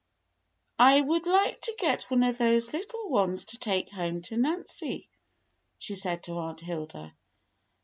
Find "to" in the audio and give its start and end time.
1.61-1.75, 3.45-3.59, 4.23-4.35, 6.23-6.39